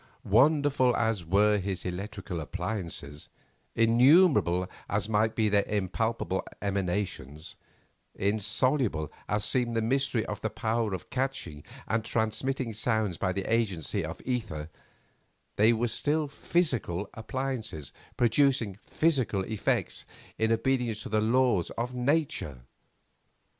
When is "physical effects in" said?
18.81-20.51